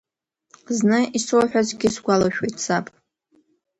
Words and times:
Зны 0.77 0.99
исоуҳәазгьы 1.17 1.89
сгәалашәоит, 1.95 2.55
саб… 2.63 2.85